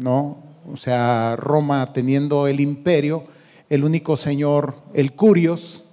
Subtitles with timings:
[0.00, 0.38] ¿no?
[0.70, 3.24] O sea, Roma teniendo el imperio,
[3.68, 5.84] el único señor, el curios,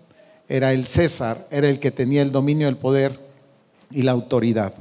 [0.50, 3.20] era el César, era el que tenía el dominio, el poder
[3.91, 4.73] y la autoridad.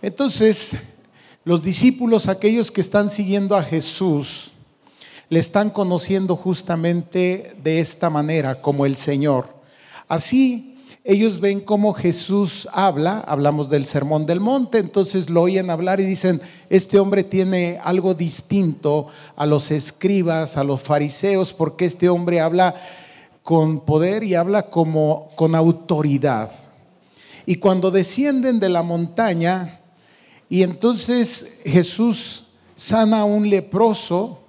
[0.00, 0.76] Entonces,
[1.44, 4.52] los discípulos, aquellos que están siguiendo a Jesús,
[5.28, 9.52] le están conociendo justamente de esta manera, como el Señor.
[10.06, 10.77] Así
[11.08, 16.04] ellos ven cómo Jesús habla, hablamos del sermón del monte, entonces lo oyen hablar y
[16.04, 16.38] dicen,
[16.68, 22.74] este hombre tiene algo distinto a los escribas, a los fariseos, porque este hombre habla
[23.42, 26.50] con poder y habla como con autoridad.
[27.46, 29.80] Y cuando descienden de la montaña,
[30.50, 32.44] y entonces Jesús
[32.76, 34.40] sana a un leproso,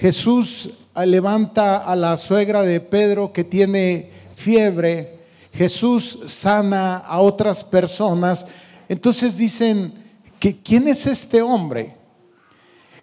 [0.00, 0.70] Jesús
[1.04, 5.14] levanta a la suegra de Pedro que tiene fiebre,
[5.54, 8.46] Jesús sana a otras personas.
[8.88, 9.94] Entonces dicen,
[10.40, 11.96] que, ¿quién es este hombre?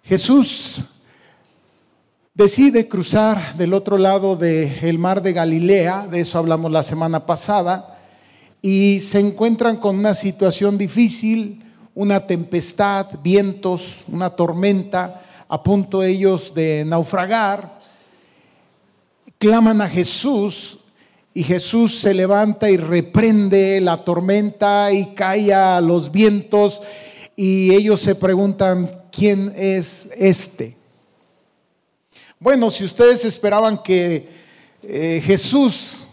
[0.04, 0.82] Jesús
[2.34, 7.98] decide cruzar del otro lado del mar de Galilea, de eso hablamos la semana pasada,
[8.60, 16.54] y se encuentran con una situación difícil, una tempestad, vientos, una tormenta, a punto ellos
[16.54, 17.80] de naufragar,
[19.38, 20.78] claman a Jesús
[21.34, 26.82] y Jesús se levanta y reprende la tormenta y calla los vientos
[27.36, 30.76] y ellos se preguntan, ¿quién es este?
[32.38, 34.28] Bueno, si ustedes esperaban que
[34.82, 36.04] eh, Jesús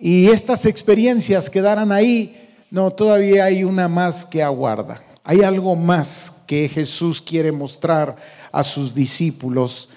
[0.00, 5.02] y estas experiencias quedaran ahí, no, todavía hay una más que aguarda.
[5.24, 8.16] Hay algo más que Jesús quiere mostrar
[8.52, 9.88] a sus discípulos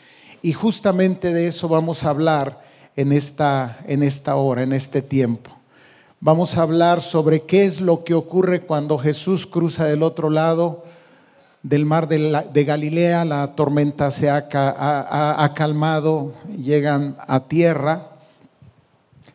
[0.41, 2.66] y justamente de eso vamos a hablar
[2.97, 5.51] en esta, en esta hora, en este tiempo.
[6.19, 10.83] Vamos a hablar sobre qué es lo que ocurre cuando Jesús cruza del otro lado
[11.63, 14.47] del mar de, Galilea, la tormenta se ha,
[15.53, 18.07] calmado, llegan a tierra,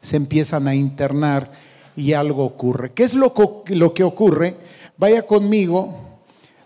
[0.01, 1.53] se empiezan a internar
[1.95, 2.93] y algo ocurre.
[2.93, 3.35] ¿Qué es lo,
[3.67, 4.57] lo que ocurre?
[4.97, 5.95] Vaya conmigo,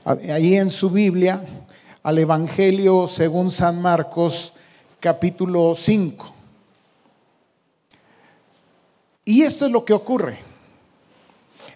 [0.05, 1.45] ahí en su Biblia,
[2.03, 4.53] al Evangelio según San Marcos,
[5.01, 6.36] capítulo 5.
[9.29, 10.39] Y esto es lo que ocurre.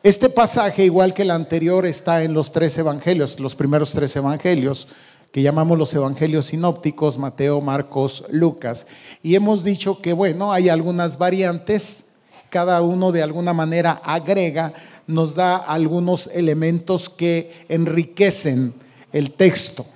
[0.04, 4.86] Este pasaje, igual que el anterior, está en los tres evangelios, los primeros tres evangelios,
[5.32, 8.86] que llamamos los evangelios sinópticos, Mateo, Marcos, Lucas.
[9.20, 12.04] Y hemos dicho que, bueno, hay algunas variantes,
[12.50, 14.72] cada uno de alguna manera agrega
[15.08, 18.72] nos da algunos elementos que enriquecen
[19.12, 19.86] el texto.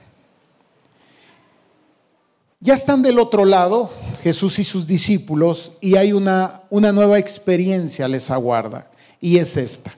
[2.64, 3.90] Ya están del otro lado
[4.22, 9.94] Jesús y sus discípulos y hay una, una nueva experiencia les aguarda y es esta.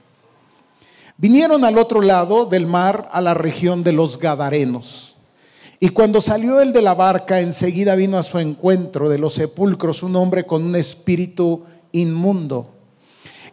[1.16, 5.14] Vinieron al otro lado del mar a la región de los Gadarenos.
[5.78, 10.02] Y cuando salió él de la barca, enseguida vino a su encuentro de los sepulcros
[10.02, 11.62] un hombre con un espíritu
[11.92, 12.72] inmundo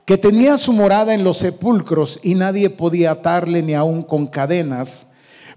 [0.06, 5.13] que tenía su morada en los sepulcros y nadie podía atarle ni aun con cadenas,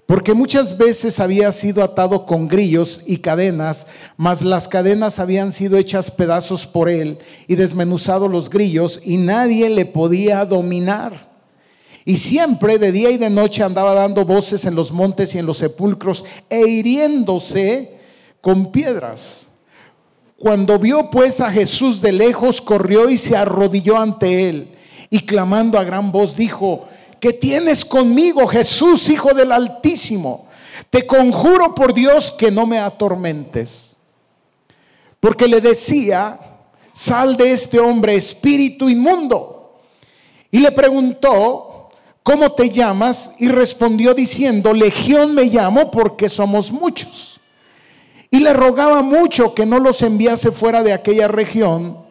[0.07, 5.77] porque muchas veces había sido atado con grillos y cadenas, mas las cadenas habían sido
[5.77, 7.19] hechas pedazos por él
[7.49, 11.35] y desmenuzado los grillos y nadie le podía dominar.
[12.05, 15.47] Y siempre de día y de noche andaba dando voces en los montes y en
[15.47, 17.99] los sepulcros e hiriéndose
[18.41, 19.49] con piedras.
[20.39, 24.77] Cuando vio pues a Jesús de lejos, corrió y se arrodilló ante él
[25.11, 26.87] y clamando a gran voz dijo,
[27.21, 30.47] ¿qué tienes conmigo, Jesús, Hijo del Altísimo?
[30.91, 33.97] Te conjuro por Dios que no me atormentes.
[35.21, 36.39] Porque le decía,
[36.93, 39.81] sal de este hombre, espíritu inmundo.
[40.51, 41.91] Y le preguntó,
[42.23, 43.33] ¿cómo te llamas?
[43.39, 47.41] Y respondió diciendo, Legión me llamo porque somos muchos.
[48.31, 52.05] Y le rogaba mucho que no los enviase fuera de aquella región.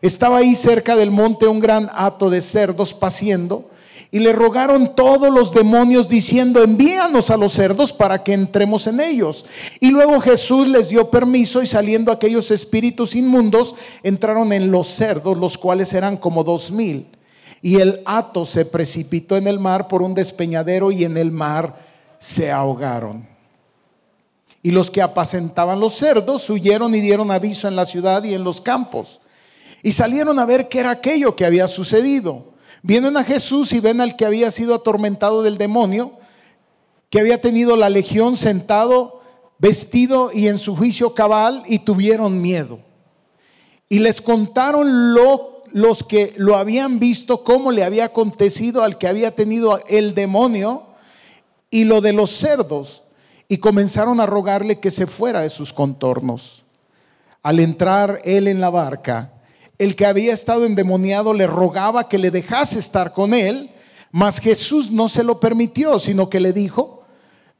[0.00, 3.70] Estaba ahí cerca del monte un gran hato de cerdos paciendo.
[4.10, 9.00] Y le rogaron todos los demonios diciendo, envíanos a los cerdos para que entremos en
[9.00, 9.44] ellos.
[9.80, 15.36] Y luego Jesús les dio permiso y saliendo aquellos espíritus inmundos, entraron en los cerdos,
[15.36, 17.06] los cuales eran como dos mil.
[17.60, 21.78] Y el hato se precipitó en el mar por un despeñadero y en el mar
[22.18, 23.26] se ahogaron.
[24.62, 28.42] Y los que apacentaban los cerdos huyeron y dieron aviso en la ciudad y en
[28.42, 29.20] los campos.
[29.82, 32.57] Y salieron a ver qué era aquello que había sucedido.
[32.82, 36.12] Vienen a Jesús y ven al que había sido atormentado del demonio,
[37.10, 39.22] que había tenido la legión sentado,
[39.58, 42.80] vestido y en su juicio cabal, y tuvieron miedo.
[43.88, 49.08] Y les contaron lo, los que lo habían visto, cómo le había acontecido al que
[49.08, 50.84] había tenido el demonio
[51.70, 53.02] y lo de los cerdos,
[53.48, 56.64] y comenzaron a rogarle que se fuera de sus contornos.
[57.42, 59.32] Al entrar él en la barca,
[59.78, 63.70] el que había estado endemoniado le rogaba que le dejase estar con él,
[64.10, 67.04] mas Jesús no se lo permitió, sino que le dijo,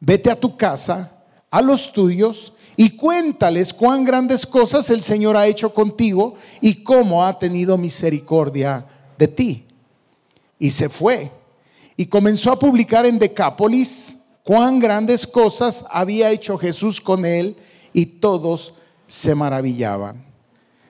[0.00, 1.12] vete a tu casa,
[1.50, 7.25] a los tuyos, y cuéntales cuán grandes cosas el Señor ha hecho contigo y cómo
[7.25, 8.87] ha tenido misericordia
[9.19, 9.67] de ti.
[10.61, 11.32] Y se fue
[11.97, 17.56] y comenzó a publicar en Decápolis cuán grandes cosas había hecho Jesús con él
[17.93, 18.75] y todos
[19.09, 20.27] se maravillaban.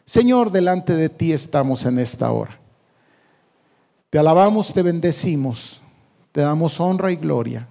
[0.08, 2.58] Señor, delante de ti estamos en esta hora.
[4.08, 5.82] Te alabamos, te bendecimos,
[6.32, 7.68] te damos honra y gloria.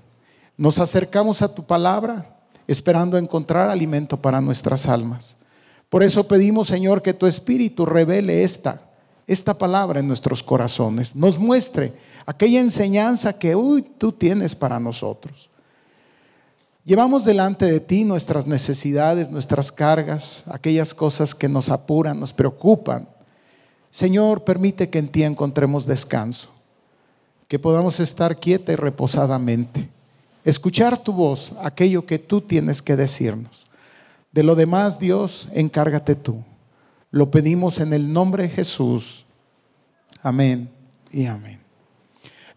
[0.55, 2.37] Nos acercamos a tu palabra
[2.67, 5.35] esperando encontrar alimento para nuestras almas.
[5.89, 8.83] Por eso pedimos, Señor, que tu Espíritu revele esta,
[9.25, 11.95] esta palabra en nuestros corazones, nos muestre
[12.27, 15.49] aquella enseñanza que uy, tú tienes para nosotros.
[16.87, 23.09] Llevamos delante de ti nuestras necesidades, nuestras cargas, aquellas cosas que nos apuran, nos preocupan.
[23.89, 26.49] Señor, permite que en ti encontremos descanso,
[27.49, 29.89] que podamos estar quieta y reposadamente
[30.45, 33.67] escuchar tu voz, aquello que tú tienes que decirnos.
[34.31, 36.41] De lo demás, Dios, encárgate tú.
[37.11, 39.25] Lo pedimos en el nombre de Jesús.
[40.21, 40.69] Amén
[41.11, 41.66] y amén.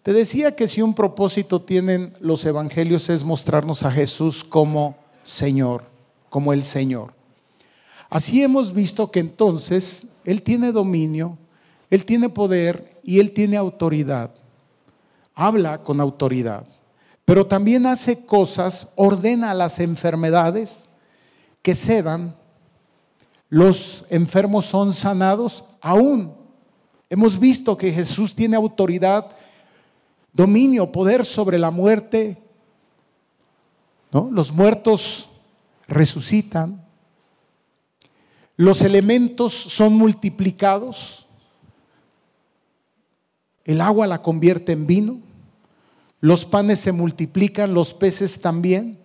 [0.02, 5.84] Te decía que si un propósito tienen los evangelios es mostrarnos a Jesús como Señor,
[6.28, 7.12] como el Señor.
[8.08, 11.38] Así hemos visto que entonces Él tiene dominio,
[11.90, 14.30] Él tiene poder y Él tiene autoridad.
[15.34, 16.66] Habla con autoridad
[17.30, 20.88] pero también hace cosas, ordena las enfermedades
[21.62, 22.34] que cedan,
[23.48, 26.34] los enfermos son sanados, aún
[27.08, 29.30] hemos visto que Jesús tiene autoridad,
[30.32, 32.38] dominio, poder sobre la muerte,
[34.12, 34.28] ¿no?
[34.30, 35.30] Los muertos
[35.86, 36.84] resucitan,
[38.56, 41.26] los elementos son multiplicados,
[43.64, 45.20] el agua la convierte en vino.
[46.20, 48.98] Los panes se multiplican, los peces también.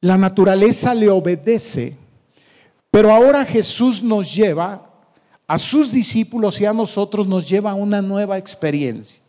[0.00, 1.96] La naturaleza le obedece,
[2.90, 4.89] pero ahora Jesús nos lleva,
[5.50, 9.20] a sus discípulos y a nosotros nos lleva a una nueva experiencia,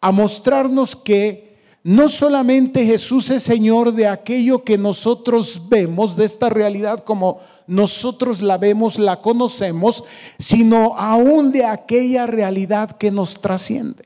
[0.00, 6.48] a mostrarnos que no solamente Jesús es Señor de aquello que nosotros vemos, de esta
[6.48, 10.04] realidad como nosotros la vemos, la conocemos,
[10.38, 14.04] sino aún de aquella realidad que nos trasciende.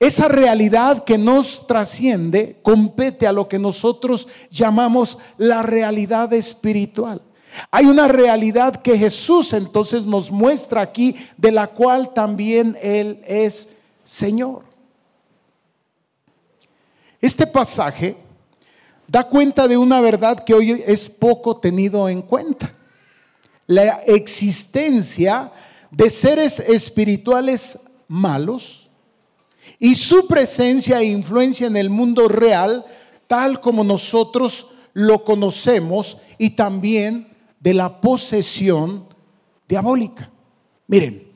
[0.00, 7.22] Esa realidad que nos trasciende compete a lo que nosotros llamamos la realidad espiritual.
[7.70, 13.70] Hay una realidad que Jesús entonces nos muestra aquí, de la cual también Él es
[14.04, 14.64] Señor.
[17.20, 18.16] Este pasaje
[19.06, 22.74] da cuenta de una verdad que hoy es poco tenido en cuenta.
[23.66, 25.52] La existencia
[25.90, 27.78] de seres espirituales
[28.08, 28.90] malos
[29.78, 32.84] y su presencia e influencia en el mundo real,
[33.26, 37.31] tal como nosotros lo conocemos, y también
[37.62, 39.06] de la posesión
[39.68, 40.28] diabólica.
[40.88, 41.30] Miren,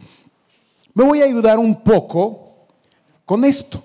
[0.92, 2.66] me voy a ayudar un poco
[3.24, 3.82] con esto.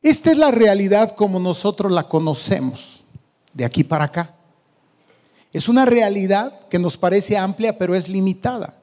[0.00, 3.04] Esta es la realidad como nosotros la conocemos,
[3.52, 4.34] de aquí para acá.
[5.52, 8.78] Es una realidad que nos parece amplia, pero es limitada.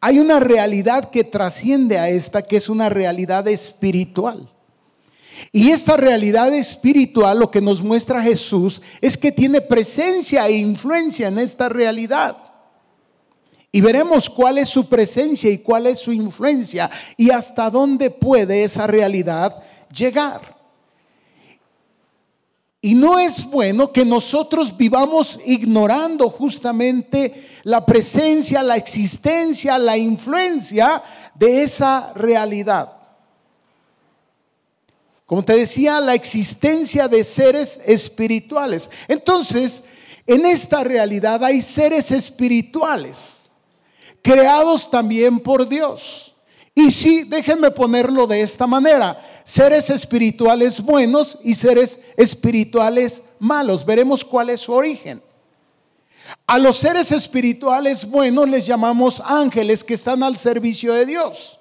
[0.00, 4.48] Hay una realidad que trasciende a esta, que es una realidad espiritual.
[5.52, 11.28] Y esta realidad espiritual, lo que nos muestra Jesús, es que tiene presencia e influencia
[11.28, 12.36] en esta realidad.
[13.70, 18.64] Y veremos cuál es su presencia y cuál es su influencia y hasta dónde puede
[18.64, 20.56] esa realidad llegar.
[22.80, 31.02] Y no es bueno que nosotros vivamos ignorando justamente la presencia, la existencia, la influencia
[31.34, 32.97] de esa realidad.
[35.28, 38.88] Como te decía, la existencia de seres espirituales.
[39.08, 39.84] Entonces,
[40.26, 43.50] en esta realidad hay seres espirituales,
[44.22, 46.34] creados también por Dios.
[46.74, 53.84] Y sí, déjenme ponerlo de esta manera seres espirituales buenos y seres espirituales malos.
[53.84, 55.22] Veremos cuál es su origen.
[56.46, 61.60] A los seres espirituales buenos les llamamos ángeles que están al servicio de Dios.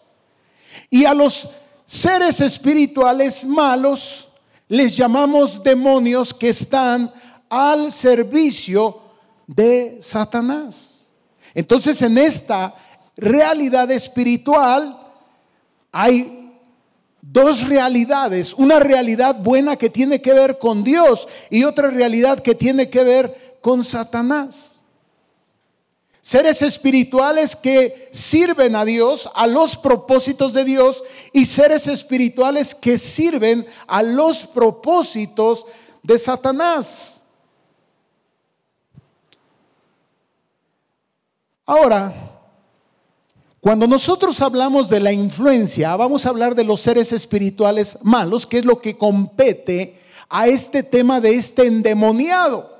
[0.89, 1.49] Y a los
[1.87, 4.29] seres espirituales malos
[4.67, 7.11] les llamamos demonios que están
[7.49, 9.01] al servicio
[9.47, 11.07] de Satanás.
[11.53, 12.75] Entonces en esta
[13.15, 14.99] realidad espiritual
[15.93, 16.51] hay
[17.21, 22.53] dos realidades, una realidad buena que tiene que ver con Dios y otra realidad que
[22.53, 24.76] tiene que ver con Satanás.
[26.27, 32.97] Seres espirituales que sirven a Dios, a los propósitos de Dios, y seres espirituales que
[32.97, 35.65] sirven a los propósitos
[36.03, 37.23] de Satanás.
[41.65, 42.13] Ahora,
[43.61, 48.57] cuando nosotros hablamos de la influencia, vamos a hablar de los seres espirituales malos, que
[48.57, 52.76] es lo que compete a este tema de este endemoniado.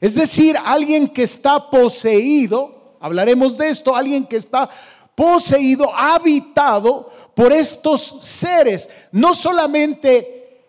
[0.00, 4.68] Es decir, alguien que está poseído, hablaremos de esto, alguien que está
[5.14, 8.88] poseído, habitado por estos seres.
[9.12, 10.62] No solamente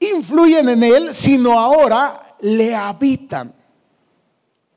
[0.00, 3.54] influyen en él, sino ahora le habitan.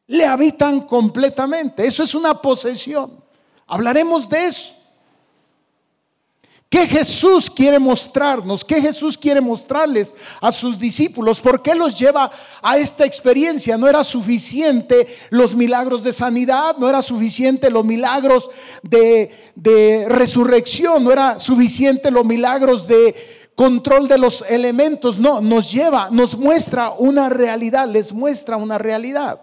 [0.07, 1.85] Le habitan completamente.
[1.85, 3.23] Eso es una posesión.
[3.67, 4.80] Hablaremos de eso.
[6.71, 8.63] ¿Qué Jesús quiere mostrarnos?
[8.63, 11.41] ¿Qué Jesús quiere mostrarles a sus discípulos?
[11.41, 13.77] ¿Por qué los lleva a esta experiencia?
[13.77, 18.49] No era suficiente los milagros de sanidad, no era suficiente los milagros
[18.83, 25.19] de, de resurrección, no era suficiente los milagros de control de los elementos.
[25.19, 29.41] No, nos lleva, nos muestra una realidad, les muestra una realidad.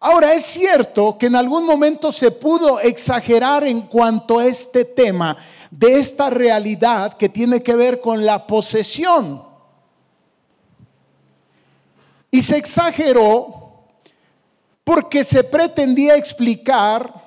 [0.00, 5.36] Ahora, es cierto que en algún momento se pudo exagerar en cuanto a este tema
[5.70, 9.42] de esta realidad que tiene que ver con la posesión.
[12.30, 13.84] Y se exageró
[14.84, 17.24] porque se pretendía explicar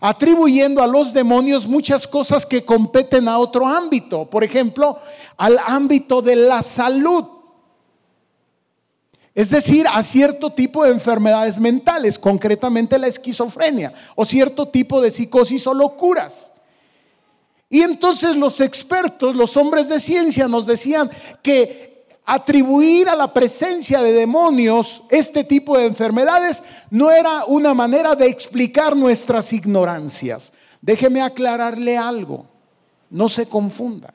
[0.00, 4.98] atribuyendo a los demonios muchas cosas que competen a otro ámbito, por ejemplo,
[5.36, 7.24] al ámbito de la salud.
[9.34, 15.10] Es decir, a cierto tipo de enfermedades mentales, concretamente la esquizofrenia, o cierto tipo de
[15.10, 16.50] psicosis o locuras.
[17.70, 21.08] Y entonces los expertos, los hombres de ciencia nos decían
[21.40, 28.16] que atribuir a la presencia de demonios este tipo de enfermedades no era una manera
[28.16, 30.52] de explicar nuestras ignorancias.
[30.82, 32.46] Déjeme aclararle algo,
[33.08, 34.14] no se confunda.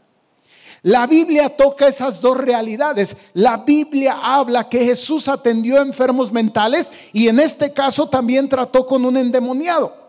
[0.81, 3.17] La Biblia toca esas dos realidades.
[3.33, 8.85] La Biblia habla que Jesús atendió a enfermos mentales y en este caso también trató
[8.85, 10.04] con un endemoniado.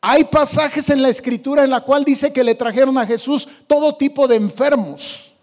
[0.00, 3.96] Hay pasajes en la escritura en la cual dice que le trajeron a Jesús todo
[3.96, 5.34] tipo de enfermos,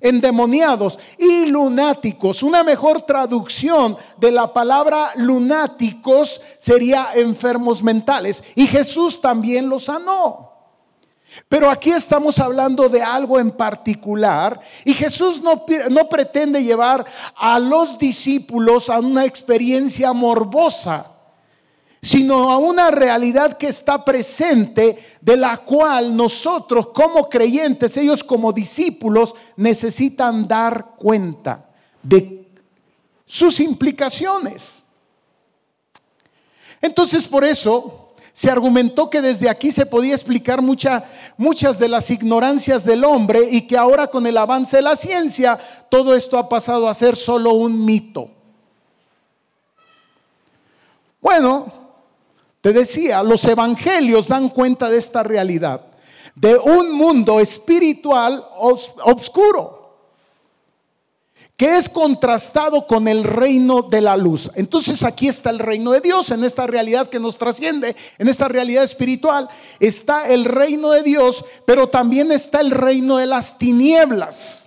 [0.00, 2.42] endemoniados y lunáticos.
[2.42, 8.44] Una mejor traducción de la palabra lunáticos sería enfermos mentales.
[8.54, 10.52] Y Jesús también los sanó.
[11.48, 17.04] Pero aquí estamos hablando de algo en particular y Jesús no, no, pretende llevar
[17.34, 21.13] a los discípulos a una experiencia morbosa
[22.04, 28.52] sino a una realidad que está presente, de la cual nosotros como creyentes, ellos como
[28.52, 31.64] discípulos, necesitan dar cuenta
[32.02, 32.46] de
[33.24, 34.84] sus implicaciones.
[36.82, 42.84] Entonces, por eso se argumentó que desde aquí se podía explicar muchas de las ignorancias
[42.84, 45.58] del hombre y que ahora con el avance de la ciencia
[45.88, 48.28] todo esto ha pasado a ser solo un mito.
[51.22, 51.83] Bueno,
[52.64, 55.82] te decía, los evangelios dan cuenta de esta realidad,
[56.34, 58.42] de un mundo espiritual
[59.04, 59.98] oscuro,
[61.58, 64.50] que es contrastado con el reino de la luz.
[64.54, 68.48] Entonces aquí está el reino de Dios, en esta realidad que nos trasciende, en esta
[68.48, 74.63] realidad espiritual, está el reino de Dios, pero también está el reino de las tinieblas.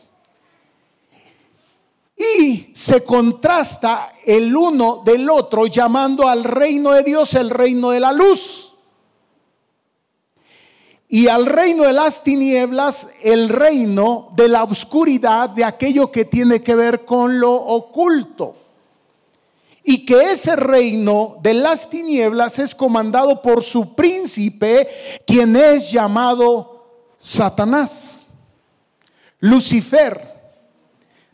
[2.17, 7.99] Y se contrasta el uno del otro llamando al reino de Dios el reino de
[7.99, 8.75] la luz.
[11.07, 16.61] Y al reino de las tinieblas el reino de la oscuridad, de aquello que tiene
[16.61, 18.55] que ver con lo oculto.
[19.83, 24.87] Y que ese reino de las tinieblas es comandado por su príncipe,
[25.25, 28.27] quien es llamado Satanás,
[29.39, 30.36] Lucifer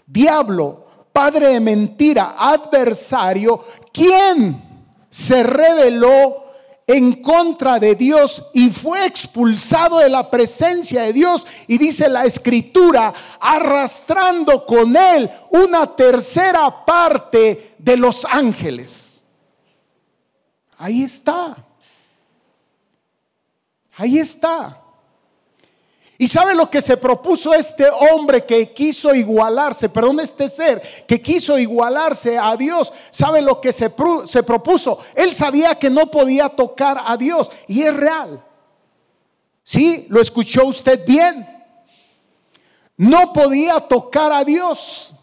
[0.05, 4.61] diablo, padre de mentira, adversario, quien
[5.09, 6.43] se rebeló
[6.87, 11.45] en contra de Dios y fue expulsado de la presencia de Dios.
[11.67, 19.21] Y dice la escritura, arrastrando con él una tercera parte de los ángeles.
[20.77, 21.55] Ahí está.
[23.95, 24.82] Ahí está.
[26.23, 31.21] ¿Y sabe lo que se propuso este hombre que quiso igualarse, perdón, este ser que
[31.21, 32.93] quiso igualarse a Dios?
[33.11, 34.99] ¿Sabe lo que se, se propuso?
[35.15, 38.41] Él sabía que no podía tocar a Dios y es real.
[39.63, 41.45] Sí, lo escuchó usted bien.
[42.95, 45.13] No podía tocar a Dios.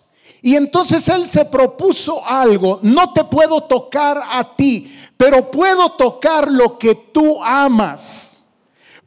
[0.43, 6.51] Y entonces él se propuso algo, no te puedo tocar a ti, pero puedo tocar
[6.51, 8.30] lo que tú amas.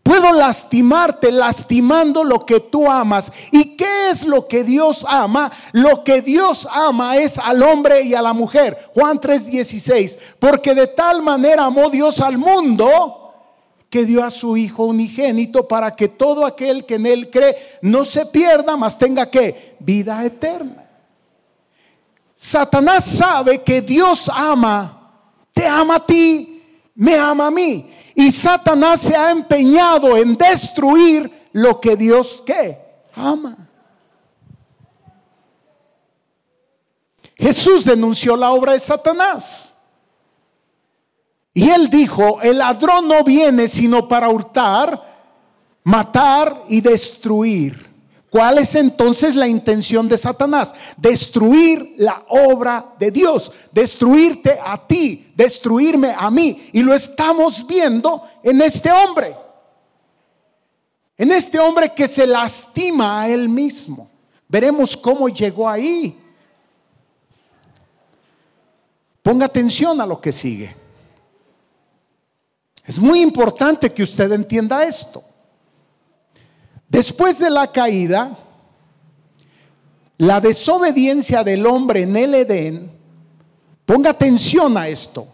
[0.03, 3.31] Puedo lastimarte lastimando lo que tú amas.
[3.51, 5.49] ¿Y qué es lo que Dios ama?
[5.71, 8.77] Lo que Dios ama es al hombre y a la mujer.
[8.93, 10.19] Juan 3:16.
[10.39, 13.21] Porque de tal manera amó Dios al mundo
[13.89, 18.03] que dio a su Hijo unigénito para que todo aquel que en Él cree no
[18.03, 20.89] se pierda, mas tenga que vida eterna.
[22.35, 25.13] Satanás sabe que Dios ama,
[25.53, 26.61] te ama a ti,
[26.95, 27.92] me ama a mí.
[28.15, 32.79] Y Satanás se ha empeñado en destruir lo que Dios ¿qué?
[33.15, 33.57] ama.
[37.35, 39.73] Jesús denunció la obra de Satanás.
[41.53, 45.13] Y él dijo, el ladrón no viene sino para hurtar,
[45.83, 47.82] matar y destruir.
[48.33, 50.73] ¿Cuál es entonces la intención de Satanás?
[50.97, 56.67] Destruir la obra de Dios, destruirte a ti, destruirme a mí.
[56.73, 59.37] Y lo estamos viendo en este hombre.
[61.15, 64.09] En este hombre que se lastima a él mismo.
[64.47, 66.19] Veremos cómo llegó ahí.
[69.21, 70.75] Ponga atención a lo que sigue.
[72.83, 75.23] Es muy importante que usted entienda esto.
[76.93, 78.37] Después de la caída,
[80.19, 82.91] la desobediencia del hombre en el Edén,
[83.83, 85.27] ponga atención a esto,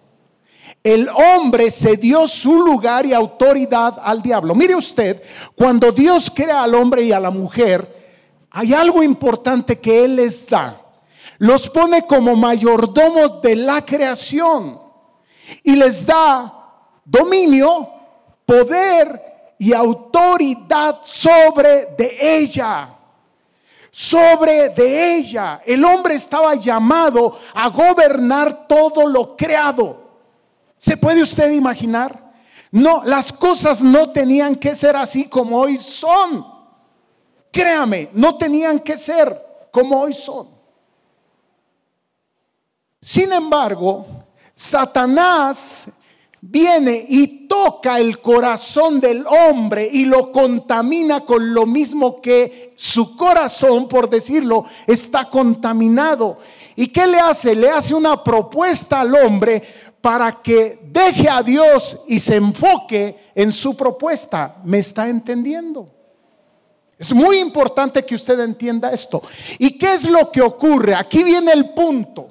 [0.82, 4.56] el hombre se dio su lugar y autoridad al diablo.
[4.56, 5.22] Mire usted,
[5.54, 10.48] cuando Dios crea al hombre y a la mujer, hay algo importante que Él les
[10.48, 10.82] da.
[11.40, 14.80] Los pone como mayordomos de la creación
[15.62, 16.54] y les da
[17.04, 17.90] dominio,
[18.46, 19.29] poder
[19.60, 22.96] y autoridad sobre de ella.
[23.92, 25.62] Sobre de ella.
[25.66, 30.10] El hombre estaba llamado a gobernar todo lo creado.
[30.78, 32.32] ¿Se puede usted imaginar?
[32.72, 36.48] No, las cosas no tenían que ser así como hoy son.
[37.52, 40.48] Créame, no tenían que ser como hoy son.
[43.02, 44.06] Sin embargo,
[44.56, 45.90] Satanás
[46.42, 53.16] viene y toca el corazón del hombre y lo contamina con lo mismo que su
[53.16, 56.38] corazón, por decirlo, está contaminado.
[56.76, 57.56] ¿Y qué le hace?
[57.56, 59.62] Le hace una propuesta al hombre
[60.02, 64.58] para que deje a Dios y se enfoque en su propuesta.
[64.64, 65.90] ¿Me está entendiendo?
[66.98, 69.22] Es muy importante que usted entienda esto.
[69.58, 70.96] ¿Y qué es lo que ocurre?
[70.96, 72.29] Aquí viene el punto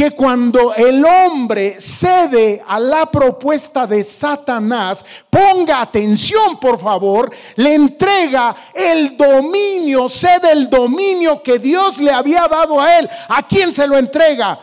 [0.00, 7.74] que cuando el hombre cede a la propuesta de Satanás, ponga atención por favor, le
[7.74, 13.10] entrega el dominio, cede el dominio que Dios le había dado a él.
[13.28, 14.58] ¿A quién se lo entrega?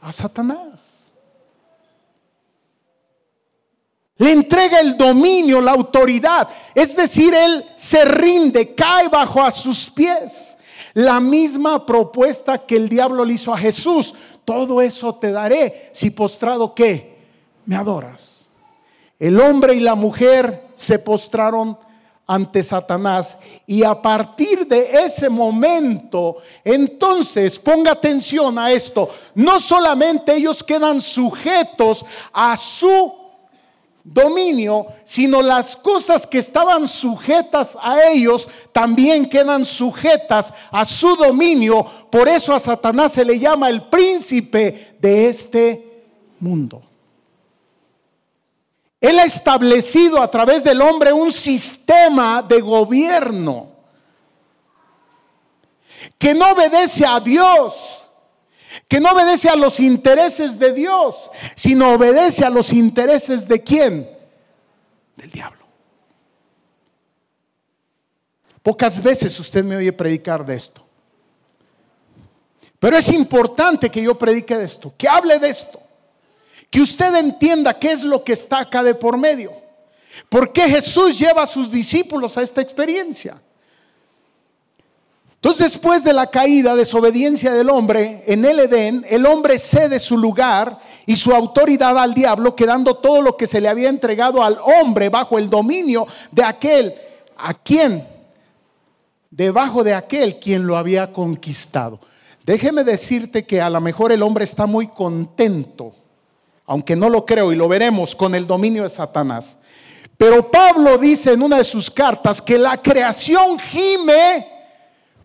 [0.00, 1.08] A, Satanás.
[4.16, 6.48] Le entrega el dominio, la autoridad.
[6.74, 10.58] Es decir, él se rinde, cae bajo a sus pies.
[10.94, 14.14] La misma propuesta que el diablo le hizo a Jesús.
[14.44, 17.16] Todo eso te daré si postrado que
[17.66, 18.48] me adoras.
[19.18, 21.78] El hombre y la mujer se postraron
[22.26, 30.34] ante Satanás y a partir de ese momento, entonces ponga atención a esto, no solamente
[30.34, 33.21] ellos quedan sujetos a su
[34.04, 41.84] dominio, sino las cosas que estaban sujetas a ellos también quedan sujetas a su dominio.
[42.10, 46.04] Por eso a Satanás se le llama el príncipe de este
[46.40, 46.82] mundo.
[49.00, 53.68] Él ha establecido a través del hombre un sistema de gobierno
[56.18, 58.01] que no obedece a Dios
[58.88, 64.10] que no obedece a los intereses de Dios, sino obedece a los intereses de quién?
[65.16, 65.62] Del diablo.
[68.62, 70.86] Pocas veces usted me oye predicar de esto.
[72.78, 75.80] Pero es importante que yo predique de esto, que hable de esto,
[76.70, 79.52] que usted entienda qué es lo que está acá de por medio.
[80.28, 83.40] ¿Por qué Jesús lleva a sus discípulos a esta experiencia?
[85.42, 90.16] Entonces, después de la caída, desobediencia del hombre en el Edén, el hombre cede su
[90.16, 94.56] lugar y su autoridad al diablo, quedando todo lo que se le había entregado al
[94.58, 96.94] hombre bajo el dominio de aquel
[97.36, 98.06] a quien,
[99.32, 101.98] debajo de aquel quien lo había conquistado.
[102.46, 105.92] Déjeme decirte que a lo mejor el hombre está muy contento,
[106.66, 109.58] aunque no lo creo y lo veremos con el dominio de Satanás.
[110.16, 114.51] Pero Pablo dice en una de sus cartas que la creación gime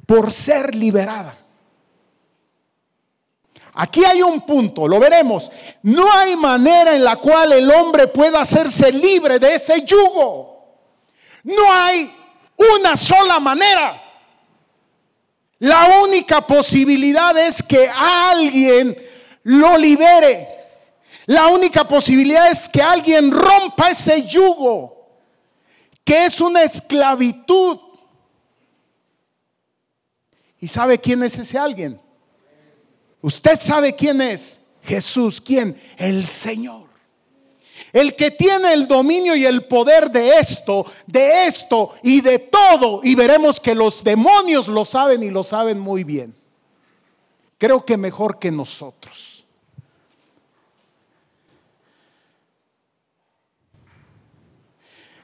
[0.07, 1.37] por ser liberada.
[3.79, 5.51] Aquí hay un punto, lo veremos.
[5.83, 10.79] No hay manera en la cual el hombre pueda hacerse libre de ese yugo.
[11.43, 12.11] No hay
[12.57, 14.01] una sola manera.
[15.59, 18.97] La única posibilidad es que alguien
[19.43, 20.47] lo libere.
[21.27, 25.07] La única posibilidad es que alguien rompa ese yugo,
[26.03, 27.77] que es una esclavitud.
[30.59, 31.99] ¿Y sabe quién es ese alguien?
[33.21, 34.61] Usted sabe quién es.
[34.81, 35.79] Jesús, ¿quién?
[35.97, 36.87] El Señor.
[37.93, 43.01] El que tiene el dominio y el poder de esto, de esto y de todo.
[43.03, 46.35] Y veremos que los demonios lo saben y lo saben muy bien.
[47.57, 49.45] Creo que mejor que nosotros.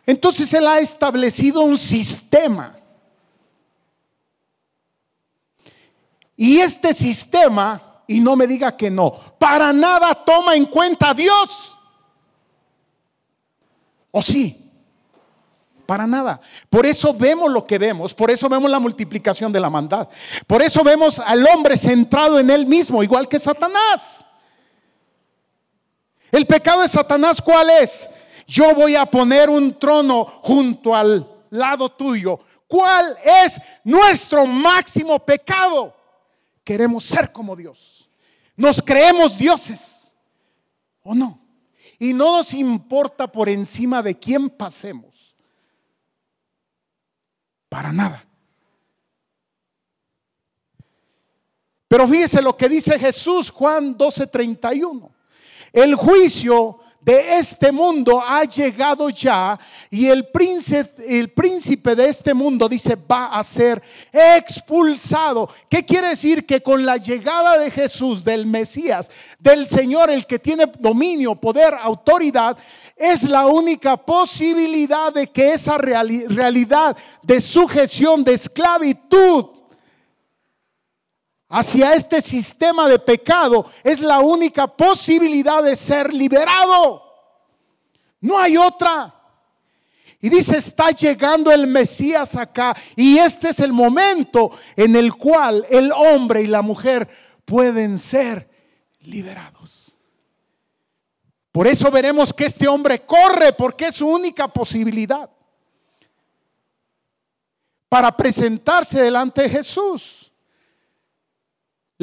[0.06, 2.76] Entonces Él ha establecido un sistema.
[6.44, 11.14] Y este sistema, y no me diga que no, para nada toma en cuenta a
[11.14, 11.80] Dios.
[14.12, 14.70] ¿O sí?
[15.86, 16.42] Para nada.
[16.70, 20.10] Por eso vemos lo que vemos, por eso vemos la multiplicación de la maldad.
[20.46, 24.26] Por eso vemos al hombre centrado en él mismo, igual que Satanás.
[26.30, 28.10] El pecado de Satanás, ¿cuál es?
[28.48, 32.38] Yo voy a poner un trono junto al lado tuyo.
[32.68, 36.03] ¿Cuál es nuestro máximo pecado?
[36.64, 38.10] Queremos ser como Dios.
[38.56, 40.14] Nos creemos dioses.
[41.04, 41.40] ¿O no?
[42.00, 45.36] Y no nos importa por encima de quién pasemos.
[47.70, 48.26] Para nada.
[51.88, 55.12] Pero fíjese lo que dice Jesús, Juan 12:31.
[55.72, 62.34] El juicio de este mundo ha llegado ya y el príncipe, el príncipe de este
[62.34, 65.50] mundo dice va a ser expulsado.
[65.70, 66.46] ¿Qué quiere decir?
[66.46, 71.74] Que con la llegada de Jesús, del Mesías, del Señor, el que tiene dominio, poder,
[71.74, 72.58] autoridad,
[72.96, 79.48] es la única posibilidad de que esa realidad de sujeción, de esclavitud,
[81.54, 87.04] hacia este sistema de pecado es la única posibilidad de ser liberado.
[88.22, 89.14] No hay otra.
[90.20, 92.76] Y dice, está llegando el Mesías acá.
[92.96, 97.08] Y este es el momento en el cual el hombre y la mujer
[97.46, 98.50] pueden ser
[99.02, 99.96] liberados.
[101.52, 105.30] Por eso veremos que este hombre corre porque es su única posibilidad
[107.90, 110.23] para presentarse delante de Jesús.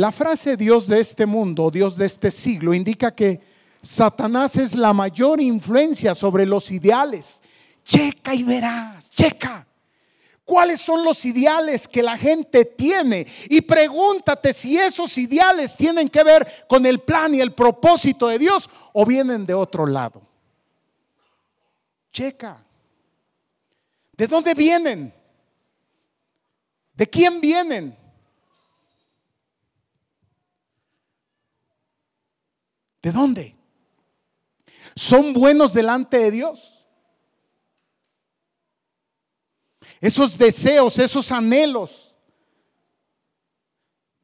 [0.01, 3.39] La frase Dios de este mundo, Dios de este siglo, indica que
[3.83, 7.43] Satanás es la mayor influencia sobre los ideales.
[7.85, 9.67] Checa y verás, checa.
[10.43, 13.27] ¿Cuáles son los ideales que la gente tiene?
[13.51, 18.39] Y pregúntate si esos ideales tienen que ver con el plan y el propósito de
[18.39, 20.23] Dios o vienen de otro lado.
[22.11, 22.57] Checa.
[24.17, 25.13] ¿De dónde vienen?
[26.95, 28.00] ¿De quién vienen?
[33.03, 33.57] ¿De dónde?
[34.95, 36.87] ¿Son buenos delante de Dios?
[40.01, 42.17] Esos deseos, esos anhelos,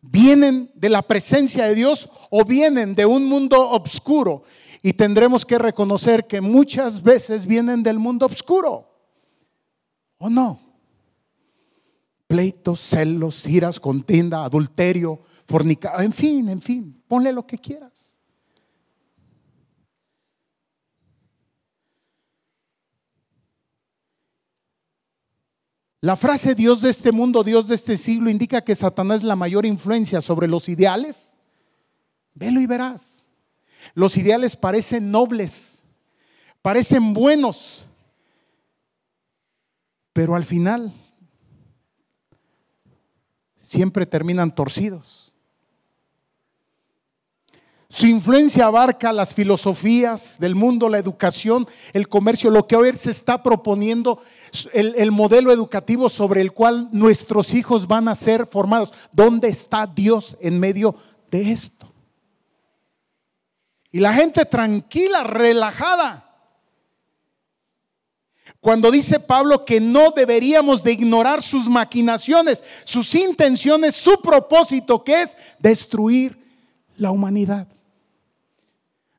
[0.00, 4.44] ¿vienen de la presencia de Dios o vienen de un mundo oscuro?
[4.82, 8.90] Y tendremos que reconocer que muchas veces vienen del mundo oscuro.
[10.18, 10.60] ¿O no?
[12.26, 18.15] Pleitos, celos, iras, contienda, adulterio, fornicación, en fin, en fin, ponle lo que quieras.
[26.06, 29.34] La frase Dios de este mundo, Dios de este siglo indica que Satanás es la
[29.34, 31.36] mayor influencia sobre los ideales.
[32.32, 33.26] Velo y verás.
[33.92, 35.82] Los ideales parecen nobles,
[36.62, 37.86] parecen buenos,
[40.12, 40.92] pero al final
[43.56, 45.32] siempre terminan torcidos.
[47.96, 53.10] Su influencia abarca las filosofías del mundo, la educación, el comercio, lo que hoy se
[53.10, 54.22] está proponiendo,
[54.74, 58.92] el, el, modelo educativo sobre el cual nuestros hijos van a ser formados.
[59.12, 60.94] ¿Dónde está Dios en medio
[61.30, 61.90] de esto?
[63.90, 66.36] Y la gente tranquila, relajada.
[68.60, 75.22] Cuando dice Pablo que no deberíamos de ignorar sus maquinaciones, sus intenciones, su propósito, que
[75.22, 76.38] es destruir
[76.98, 77.66] la humanidad.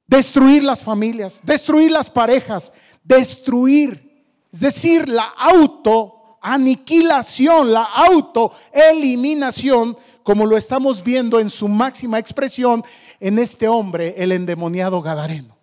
[0.07, 2.71] Destruir las familias, destruir las parejas,
[3.03, 4.07] destruir
[4.51, 12.83] Es decir, la auto aniquilación, la autoeliminación, como lo estamos viendo en su máxima expresión
[13.19, 15.57] en este hombre, el endemoniado Gadareno.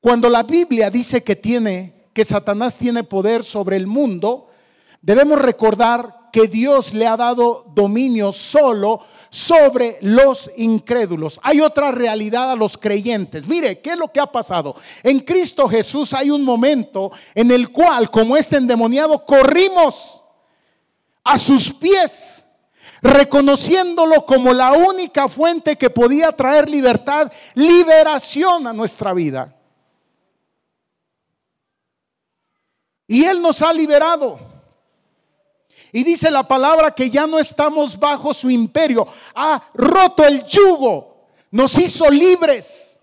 [0.00, 4.48] Cuando la Biblia dice que tiene que Satanás tiene poder sobre el mundo,
[5.02, 9.00] debemos recordar que Dios le ha dado dominio solo
[9.30, 11.40] sobre los incrédulos.
[11.42, 13.46] Hay otra realidad a los creyentes.
[13.46, 14.74] Mire, ¿qué es lo que ha pasado?
[15.02, 20.20] En Cristo Jesús hay un momento en el cual, como este endemoniado, corrimos
[21.22, 22.44] a sus pies,
[23.02, 29.56] reconociéndolo como la única fuente que podía traer libertad, liberación a nuestra vida.
[33.06, 34.59] Y Él nos ha liberado.
[35.92, 39.06] Y dice la palabra que ya no estamos bajo su imperio.
[39.34, 41.26] Ha roto el yugo.
[41.50, 42.96] Nos hizo libres.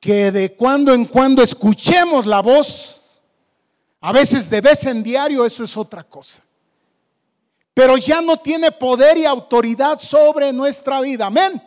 [0.00, 3.00] Que de cuando en cuando escuchemos la voz.
[4.00, 6.42] A veces de vez en diario, eso es otra cosa.
[7.74, 11.26] Pero ya no tiene poder y autoridad sobre nuestra vida.
[11.26, 11.62] Amén.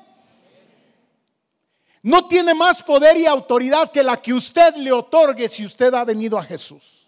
[2.04, 6.04] No tiene más poder y autoridad que la que usted le otorgue si usted ha
[6.04, 7.01] venido a Jesús.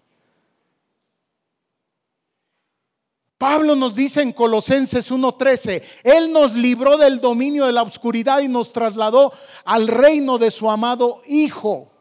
[3.37, 8.47] Pablo nos dice en Colosenses 1:13, Él nos libró del dominio de la oscuridad y
[8.47, 9.33] nos trasladó
[9.65, 11.91] al reino de su amado Hijo.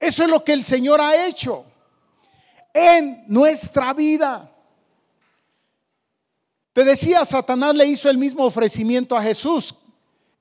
[0.00, 1.64] Eso es lo que el Señor ha hecho
[2.72, 4.52] en nuestra vida.
[6.72, 9.74] Te decía, Satanás le hizo el mismo ofrecimiento a Jesús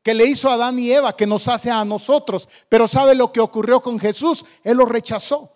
[0.08, 2.48] que le hizo a Adán y Eva, que nos hace a nosotros.
[2.70, 4.46] Pero ¿sabe lo que ocurrió con Jesús?
[4.63, 5.52] Él lo rechazó.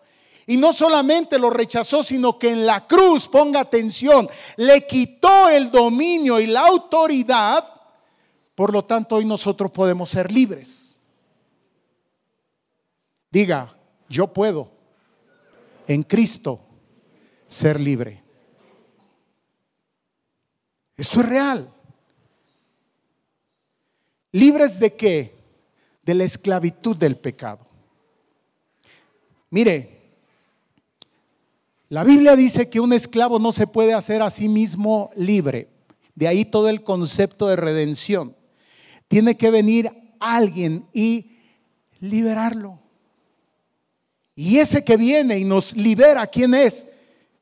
[0.48, 5.72] Y no solamente lo rechazó, sino que en la cruz, ponga atención, le quitó el
[5.72, 7.68] dominio y la autoridad.
[8.56, 11.00] Por lo tanto, hoy nosotros podemos ser libres.
[13.30, 13.76] Diga,
[14.10, 14.70] yo puedo
[15.88, 16.60] en Cristo
[17.48, 18.22] ser libre.
[20.98, 21.74] Esto es real.
[24.32, 25.36] ¿Libres de qué?
[26.04, 27.66] De la esclavitud del pecado.
[29.50, 30.01] Mire,
[31.92, 35.68] la Biblia dice que un esclavo no se puede hacer a sí mismo libre.
[36.16, 38.34] De ahí todo el concepto de redención.
[39.10, 41.32] Tiene que venir alguien y
[42.00, 42.80] liberarlo.
[44.36, 46.88] Y ese que viene y nos libera, ¿quién es?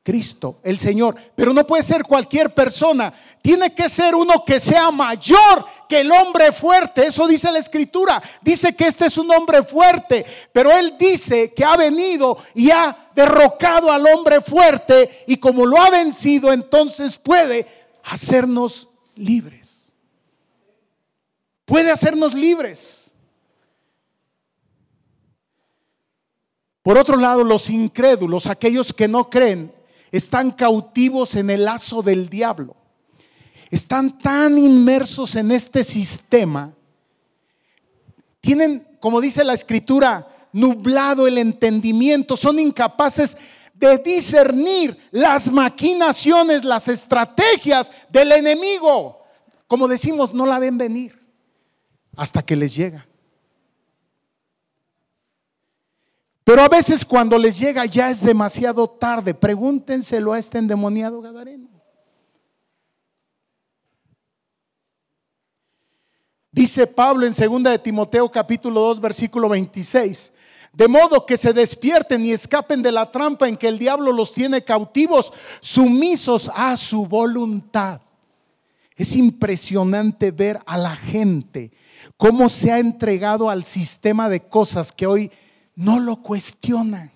[0.02, 1.14] Cristo, el Señor.
[1.34, 3.12] Pero no puede ser cualquier persona.
[3.42, 7.06] Tiene que ser uno que sea mayor que el hombre fuerte.
[7.06, 8.22] Eso dice la escritura.
[8.40, 10.24] Dice que este es un hombre fuerte.
[10.52, 15.24] Pero Él dice que ha venido y ha derrocado al hombre fuerte.
[15.26, 17.66] Y como lo ha vencido, entonces puede
[18.04, 19.92] hacernos libres.
[21.66, 23.12] Puede hacernos libres.
[26.82, 29.72] Por otro lado, los incrédulos, aquellos que no creen,
[30.12, 32.76] están cautivos en el lazo del diablo.
[33.70, 36.72] Están tan inmersos en este sistema.
[38.40, 42.36] Tienen, como dice la escritura, nublado el entendimiento.
[42.36, 43.36] Son incapaces
[43.74, 49.24] de discernir las maquinaciones, las estrategias del enemigo.
[49.66, 51.18] Como decimos, no la ven venir
[52.16, 53.06] hasta que les llega.
[56.50, 59.34] Pero a veces cuando les llega ya es demasiado tarde.
[59.34, 61.68] Pregúntenselo a este endemoniado Gadareno.
[66.50, 70.32] Dice Pablo en 2 de Timoteo capítulo 2 versículo 26.
[70.72, 74.34] De modo que se despierten y escapen de la trampa en que el diablo los
[74.34, 78.00] tiene cautivos, sumisos a su voluntad.
[78.96, 81.70] Es impresionante ver a la gente
[82.16, 85.30] cómo se ha entregado al sistema de cosas que hoy
[85.74, 87.12] no lo cuestiona.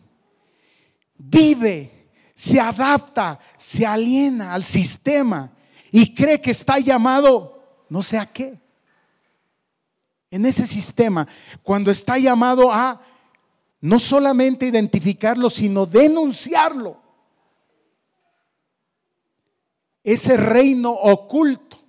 [1.16, 5.52] Vive, se adapta, se aliena al sistema
[5.90, 7.54] y cree que está llamado
[7.88, 8.58] no sé a qué.
[10.30, 11.28] En ese sistema,
[11.62, 13.00] cuando está llamado a
[13.80, 17.00] no solamente identificarlo, sino denunciarlo.
[20.02, 21.83] Ese reino oculto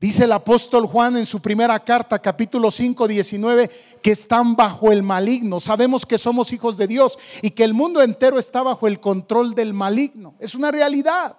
[0.00, 3.68] Dice el apóstol Juan en su primera carta, capítulo 5, 19,
[4.00, 5.58] que están bajo el maligno.
[5.58, 9.56] Sabemos que somos hijos de Dios y que el mundo entero está bajo el control
[9.56, 10.36] del maligno.
[10.38, 11.36] Es una realidad.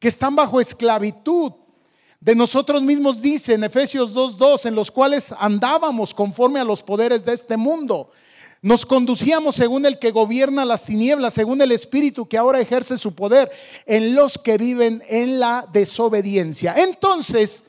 [0.00, 1.52] Que están bajo esclavitud.
[2.18, 7.24] De nosotros mismos dice en Efesios 2.2, en los cuales andábamos conforme a los poderes
[7.24, 8.10] de este mundo
[8.62, 13.12] nos conducíamos según el que gobierna las tinieblas, según el Espíritu que ahora ejerce su
[13.12, 13.50] poder
[13.86, 16.74] en los que viven en la desobediencia.
[16.76, 17.64] Entonces,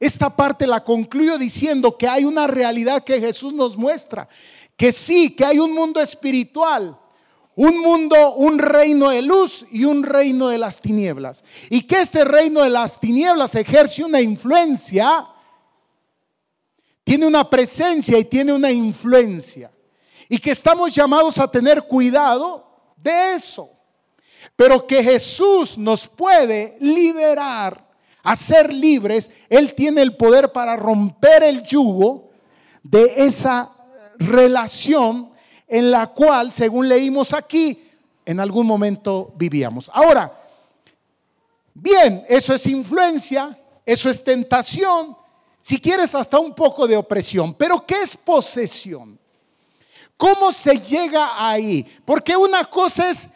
[0.00, 4.28] esta parte la concluyo diciendo que hay una realidad que Jesús nos muestra,
[4.76, 6.98] que sí, que hay un mundo espiritual,
[7.54, 11.44] un mundo, un reino de luz y un reino de las tinieblas.
[11.70, 15.24] Y que este reino de las tinieblas ejerce una influencia,
[17.04, 19.70] tiene una presencia y tiene una influencia.
[20.28, 23.70] Y que estamos llamados a tener cuidado de eso.
[24.56, 27.86] Pero que Jesús nos puede liberar,
[28.22, 29.30] a ser libres.
[29.48, 32.30] Él tiene el poder para romper el yugo
[32.82, 33.72] de esa
[34.18, 35.32] relación
[35.66, 37.88] en la cual, según leímos aquí,
[38.24, 39.90] en algún momento vivíamos.
[39.92, 40.32] Ahora,
[41.74, 45.16] bien, eso es influencia, eso es tentación,
[45.60, 49.18] si quieres hasta un poco de opresión, pero ¿qué es posesión?
[50.22, 51.84] ¿Cómo se llega ahí?
[52.04, 53.28] Porque una cosa es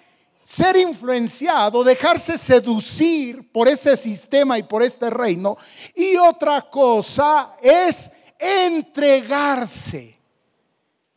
[0.45, 5.57] ser influenciado, dejarse seducir por ese sistema y por este reino,
[5.97, 10.17] y otra cosa es entregarse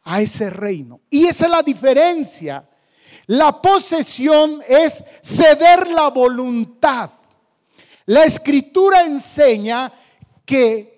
[0.05, 1.01] a ese reino.
[1.07, 2.67] Y esa es la diferencia.
[3.27, 7.11] La posesión es ceder la voluntad.
[8.07, 9.93] La escritura enseña
[10.43, 10.88] que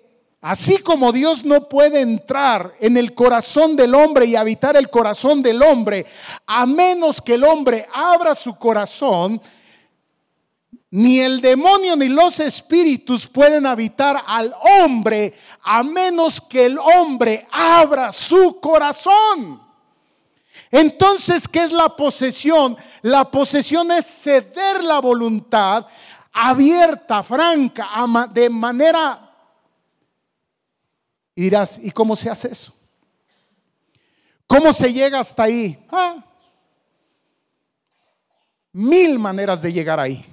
[0.42, 5.40] así como Dios no puede entrar en el corazón del hombre y habitar el corazón
[5.40, 6.04] del hombre,
[6.46, 9.40] a menos que el hombre abra su corazón,
[10.90, 17.46] ni el demonio ni los espíritus pueden habitar al hombre a menos que el hombre
[17.50, 19.62] abra su corazón.
[20.70, 22.76] Entonces, ¿qué es la posesión?
[23.02, 25.86] La posesión es ceder la voluntad
[26.32, 27.88] abierta, franca,
[28.32, 29.31] de manera...
[31.34, 32.72] Y dirás, ¿y cómo se hace eso?
[34.46, 35.78] ¿Cómo se llega hasta ahí?
[35.90, 36.22] Ah,
[38.72, 40.24] mil maneras de llegar ahí.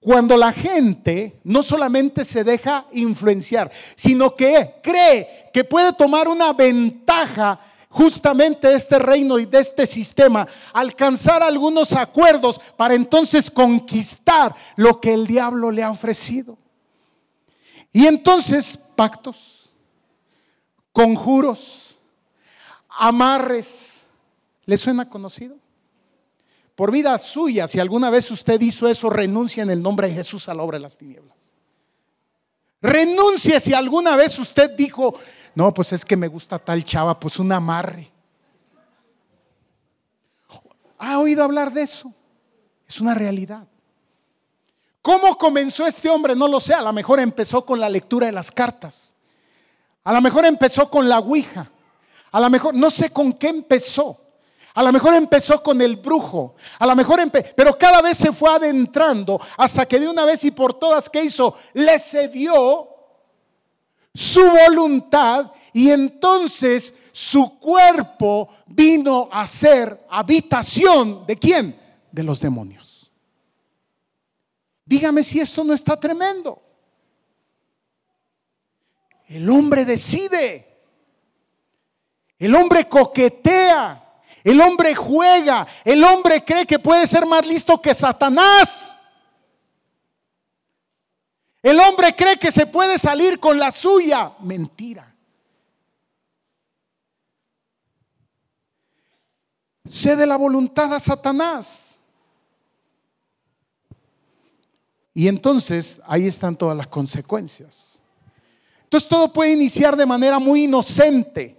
[0.00, 6.52] Cuando la gente no solamente se deja influenciar, sino que cree que puede tomar una
[6.52, 7.58] ventaja
[7.88, 15.00] justamente de este reino y de este sistema, alcanzar algunos acuerdos para entonces conquistar lo
[15.00, 16.58] que el diablo le ha ofrecido.
[17.92, 19.70] Y entonces pactos,
[20.92, 21.98] conjuros,
[22.88, 24.04] amarres,
[24.66, 25.56] ¿le suena conocido?
[26.74, 30.48] por vida suya, si alguna vez usted hizo eso, renuncia en el nombre de Jesús
[30.48, 31.52] a la obra de las tinieblas.
[32.82, 35.14] Renuncie si alguna vez usted dijo,
[35.54, 38.10] no, pues es que me gusta tal chava, pues un amarre.
[40.98, 42.12] ¿Ha oído hablar de eso?
[42.88, 43.66] Es una realidad.
[45.04, 46.34] ¿Cómo comenzó este hombre?
[46.34, 46.72] No lo sé.
[46.72, 49.14] A lo mejor empezó con la lectura de las cartas.
[50.02, 51.70] A lo mejor empezó con la Ouija.
[52.32, 54.18] A lo mejor, no sé con qué empezó.
[54.72, 57.20] A lo mejor empezó con el brujo, a lo mejor
[57.54, 61.22] pero cada vez se fue adentrando hasta que de una vez y por todas, ¿qué
[61.22, 61.54] hizo?
[61.74, 62.88] Le cedió
[64.12, 71.78] su voluntad y entonces su cuerpo vino a ser habitación de quién?
[72.10, 72.93] De los demonios.
[74.84, 76.62] Dígame si esto no está tremendo.
[79.26, 80.82] El hombre decide.
[82.38, 84.04] El hombre coquetea.
[84.44, 88.94] El hombre juega, el hombre cree que puede ser más listo que Satanás.
[91.62, 94.34] El hombre cree que se puede salir con la suya.
[94.40, 95.16] Mentira.
[99.88, 101.93] Cede la voluntad a Satanás.
[105.14, 108.00] Y entonces ahí están todas las consecuencias.
[108.82, 111.56] Entonces todo puede iniciar de manera muy inocente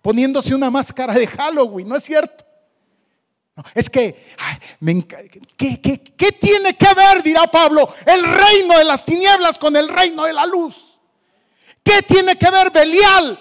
[0.00, 2.44] poniéndose una máscara de Halloween, ¿no es cierto?
[3.74, 4.14] es que,
[5.56, 10.24] ¿qué, qué tiene que ver, dirá Pablo, el reino de las tinieblas con el reino
[10.24, 10.98] de la luz?
[11.82, 13.40] ¿Qué tiene que ver Belial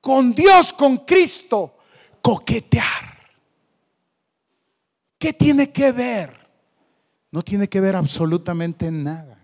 [0.00, 1.76] con Dios, con Cristo?
[2.22, 3.16] Coquetear.
[5.18, 6.45] ¿Qué tiene que ver?
[7.30, 9.38] No tiene que ver absolutamente nada.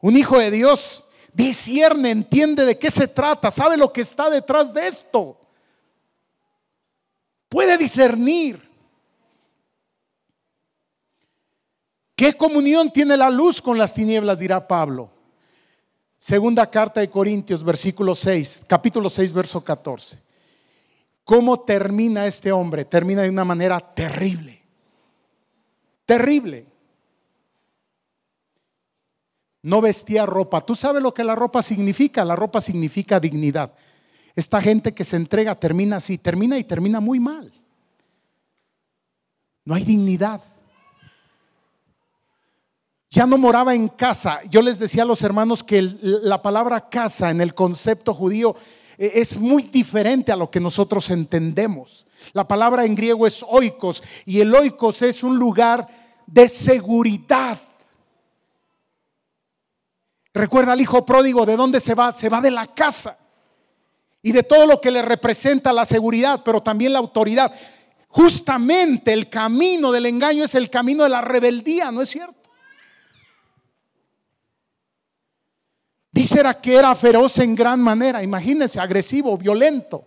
[0.00, 4.72] Un hijo de Dios discierne, entiende de qué se trata, sabe lo que está detrás
[4.72, 5.40] de esto.
[7.48, 8.62] Puede discernir.
[12.16, 14.38] ¿Qué comunión tiene la luz con las tinieblas?
[14.38, 15.10] dirá Pablo.
[16.16, 20.22] Segunda carta de Corintios, versículo 6, capítulo 6, verso 14.
[21.24, 22.84] ¿Cómo termina este hombre?
[22.84, 24.63] Termina de una manera terrible.
[26.06, 26.74] Terrible
[29.64, 30.60] no vestía ropa.
[30.60, 32.22] ¿Tú sabes lo que la ropa significa?
[32.22, 33.72] La ropa significa dignidad.
[34.36, 37.50] Esta gente que se entrega termina así, termina y termina muy mal.
[39.64, 40.42] No hay dignidad.
[43.10, 44.40] ya no moraba en casa.
[44.50, 48.54] Yo les decía a los hermanos que la palabra casa en el concepto judío
[48.98, 52.06] es muy diferente a lo que nosotros entendemos.
[52.32, 55.86] La palabra en griego es oikos y el oikos es un lugar
[56.26, 57.60] de seguridad.
[60.32, 62.12] Recuerda al hijo pródigo, ¿de dónde se va?
[62.14, 63.18] Se va de la casa
[64.22, 67.54] y de todo lo que le representa la seguridad, pero también la autoridad.
[68.08, 72.43] Justamente el camino del engaño es el camino de la rebeldía, ¿no es cierto?
[76.14, 80.04] Dice que era feroz en gran manera, imagínense, agresivo, violento,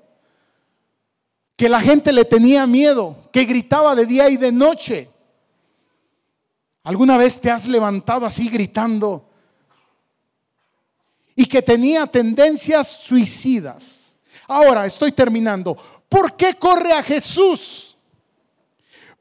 [1.57, 5.09] que la gente le tenía miedo, que gritaba de día y de noche.
[6.83, 9.29] ¿Alguna vez te has levantado así gritando?
[11.35, 14.15] Y que tenía tendencias suicidas.
[14.47, 15.75] Ahora estoy terminando.
[16.07, 17.97] ¿Por qué corre a Jesús?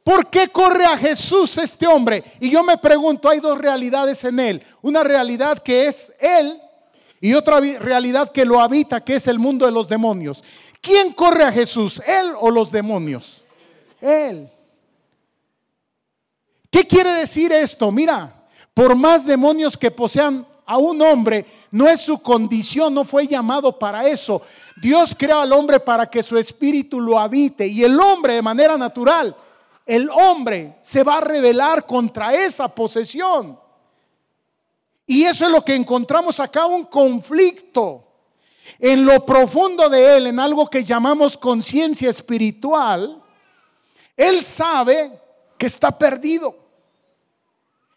[0.04, 2.22] ¿Por qué corre a Jesús este hombre?
[2.38, 4.62] Y yo me pregunto, hay dos realidades en él.
[4.82, 6.62] Una realidad que es él
[7.26, 10.44] y otra realidad que lo habita, que es el mundo de los demonios.
[10.80, 12.00] ¿Quién corre a Jesús?
[12.06, 13.42] ¿Él o los demonios?
[14.00, 14.48] Él.
[16.70, 17.90] ¿Qué quiere decir esto?
[17.90, 23.26] Mira, por más demonios que posean a un hombre, no es su condición, no fue
[23.26, 24.42] llamado para eso.
[24.80, 28.78] Dios creó al hombre para que su espíritu lo habite y el hombre de manera
[28.78, 29.34] natural,
[29.84, 33.58] el hombre se va a rebelar contra esa posesión.
[35.06, 38.04] Y eso es lo que encontramos acá, un conflicto
[38.78, 43.22] en lo profundo de él, en algo que llamamos conciencia espiritual.
[44.16, 45.12] Él sabe
[45.56, 46.66] que está perdido.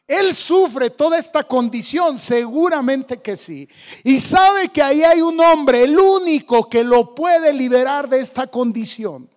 [0.07, 3.69] Él sufre toda esta condición, seguramente que sí.
[4.03, 8.47] Y sabe que ahí hay un hombre, el único que lo puede liberar de esta
[8.47, 9.29] condición.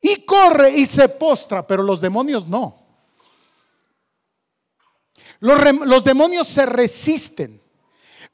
[0.00, 2.85] Y corre y se postra, pero los demonios no.
[5.40, 7.60] Los, demonios se resisten,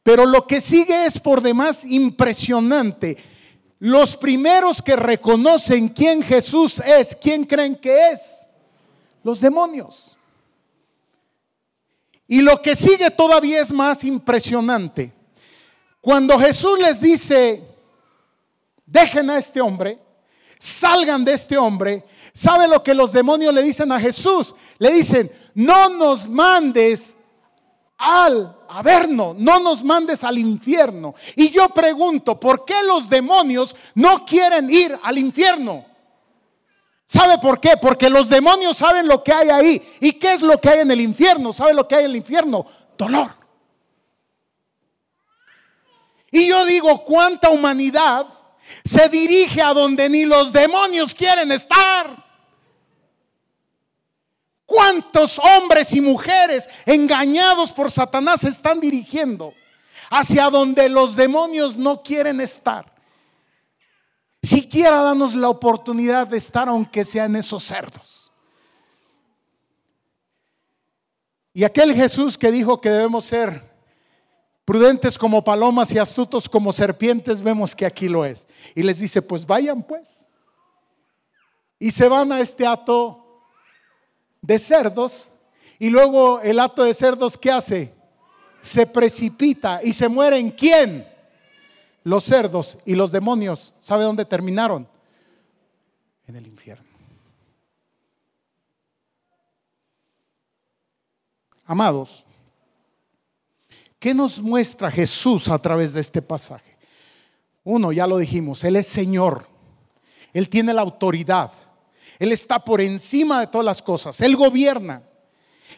[0.03, 3.17] pero lo que sigue es por demás impresionante.
[3.79, 8.47] Los primeros que reconocen quién Jesús es, quién creen que es,
[9.25, 10.17] los demonios.
[12.29, 15.13] Y lo que sigue todavía es más impresionante.
[16.01, 17.63] Cuando Jesús les dice,
[18.87, 19.99] dejen a este hombre,
[20.59, 24.55] salgan de este hombre, ¿sabe lo que los demonios le dicen a Jesús?
[24.79, 27.17] Le dicen, no nos mandes
[27.99, 31.15] al averno, no nos mandes al infierno.
[31.37, 35.87] Y yo pregunto, ¿por qué los demonios no quieren ir al infierno?
[37.07, 37.73] ¿Sabe por qué?
[37.81, 39.83] Porque los demonios saben lo que hay ahí.
[40.01, 41.53] ¿Y qué es lo que hay en el infierno?
[41.53, 42.65] ¿Sabe lo que hay en el infierno?
[42.97, 43.31] Dolor.
[46.31, 48.27] Y yo digo, ¿cuánta humanidad
[48.85, 52.22] se dirige a donde ni los demonios quieren estar?
[54.73, 59.53] ¿Cuántos hombres y mujeres engañados por Satanás se están dirigiendo
[60.09, 62.91] hacia donde los demonios no quieren estar?
[64.43, 68.33] Siquiera danos la oportunidad de estar aunque sean esos cerdos.
[71.53, 73.71] Y aquel Jesús que dijo que debemos ser
[74.65, 78.47] prudentes como palomas y astutos como serpientes, vemos que aquí lo es.
[78.75, 80.25] Y les dice, pues vayan pues.
[81.79, 83.22] Y se van a este ato
[84.43, 85.33] de cerdos
[85.79, 87.95] y luego el acto de cerdos, ¿qué hace?
[88.61, 90.51] Se precipita y se mueren.
[90.51, 91.09] ¿Quién?
[92.05, 93.75] Los cerdos y los demonios.
[93.81, 94.87] ¿Sabe dónde terminaron?
[96.27, 96.85] En el infierno.
[101.65, 102.27] Amados,
[103.99, 106.77] ¿qué nos muestra Jesús a través de este pasaje?
[107.65, 109.49] Uno, ya lo dijimos, Él es Señor.
[110.33, 111.53] Él tiene la autoridad.
[112.23, 114.21] Él está por encima de todas las cosas.
[114.21, 115.03] Él gobierna.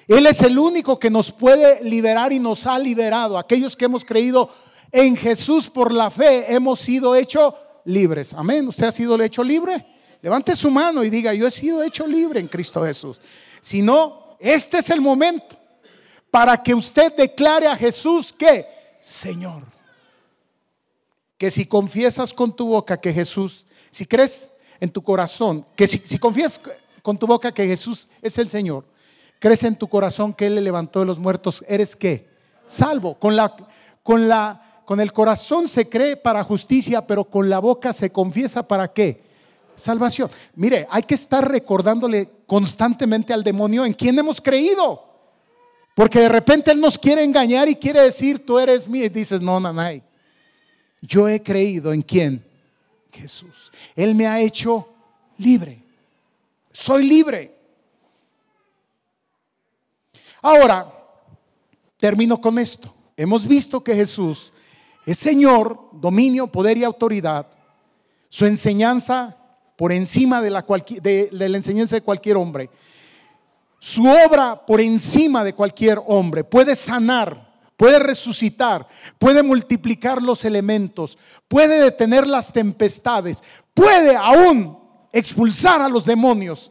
[0.07, 3.39] Él es el único que nos puede liberar y nos ha liberado.
[3.39, 4.51] Aquellos que hemos creído
[4.93, 7.55] en Jesús por la fe hemos sido hechos
[7.87, 8.35] libres.
[8.35, 8.69] Amén.
[8.69, 9.87] ¿Usted ha sido hecho libre?
[10.21, 13.23] Levante su mano y diga, yo he sido hecho libre en Cristo Jesús.
[13.63, 15.57] Si no, este es el momento
[16.31, 18.67] para que usted declare a Jesús que,
[19.01, 19.63] Señor,
[21.39, 24.51] que si confiesas con tu boca que Jesús, si crees
[24.85, 26.61] en tu corazón, que si, si confías
[27.03, 28.85] con tu boca que Jesús es el Señor,
[29.39, 32.29] crees en tu corazón que Él le levantó de los muertos, ¿eres qué?
[32.67, 33.19] Salvo.
[33.19, 33.57] Con, la,
[34.03, 38.67] con, la, con el corazón se cree para justicia, pero con la boca se confiesa
[38.67, 39.23] para qué?
[39.75, 40.31] Salvación.
[40.55, 45.03] Mire, hay que estar recordándole constantemente al demonio en quién hemos creído.
[45.95, 49.07] Porque de repente Él nos quiere engañar y quiere decir, tú eres mío.
[49.07, 50.03] Y dices, no, nanay.
[51.01, 52.54] Yo he creído en quién?
[53.21, 53.73] Jesús.
[53.95, 54.89] Él me ha hecho
[55.39, 55.83] libre.
[56.73, 57.55] Soy libre.
[60.43, 60.93] Ahora,
[61.97, 62.95] termino con esto.
[63.17, 64.53] Hemos visto que Jesús
[65.07, 67.47] es Señor, dominio, poder y autoridad.
[68.29, 69.37] Su enseñanza
[69.77, 70.65] por encima de la,
[71.03, 72.71] de la enseñanza de cualquier hombre.
[73.79, 76.43] Su obra por encima de cualquier hombre.
[76.43, 77.54] Puede sanar,
[77.85, 81.19] puede resucitar, puede multiplicar los elementos,
[81.49, 83.43] puede detener las tempestades,
[83.75, 84.79] puede aún
[85.13, 86.71] expulsar a los demonios.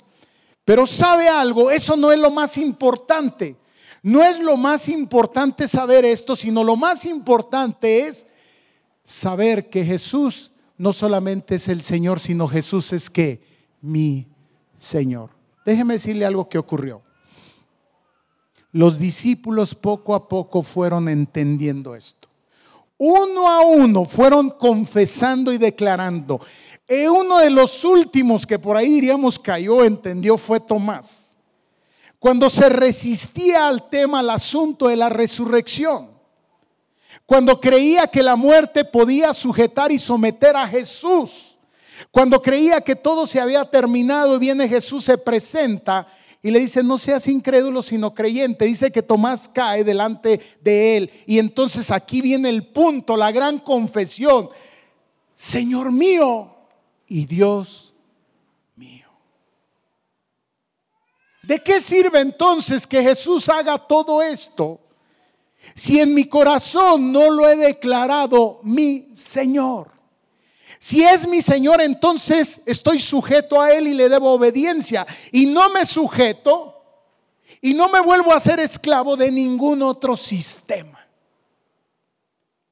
[0.65, 3.55] Pero sabe algo, eso no es lo más importante.
[4.01, 8.25] No es lo más importante saber esto, sino lo más importante es
[9.03, 13.39] saber que Jesús no solamente es el Señor, sino Jesús es que
[13.81, 14.25] mi
[14.75, 15.29] Señor.
[15.63, 17.03] Déjeme decirle algo que ocurrió.
[18.73, 22.27] Los discípulos poco a poco fueron entendiendo esto.
[22.97, 26.41] Uno a uno fueron confesando y declarando.
[26.89, 31.37] Y uno de los últimos que por ahí diríamos cayó, entendió, fue Tomás.
[32.17, 36.09] Cuando se resistía al tema, al asunto de la resurrección.
[37.27, 41.59] Cuando creía que la muerte podía sujetar y someter a Jesús.
[42.09, 46.07] Cuando creía que todo se había terminado y viene Jesús, se presenta
[46.45, 48.65] y le dice, no seas incrédulo sino creyente.
[48.65, 51.11] Dice que Tomás cae delante de él.
[51.25, 54.49] Y entonces aquí viene el punto, la gran confesión.
[55.33, 56.53] Señor mío
[57.07, 57.93] y Dios
[58.75, 59.07] mío.
[61.43, 64.81] ¿De qué sirve entonces que Jesús haga todo esto
[65.75, 69.91] si en mi corazón no lo he declarado mi Señor?
[70.83, 75.07] Si es mi Señor, entonces estoy sujeto a Él y le debo obediencia.
[75.31, 76.83] Y no me sujeto
[77.61, 81.07] y no me vuelvo a ser esclavo de ningún otro sistema.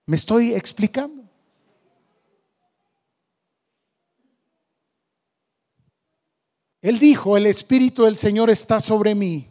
[0.06, 1.24] ¿Me estoy explicando?
[6.82, 9.51] Él dijo, el Espíritu del Señor está sobre mí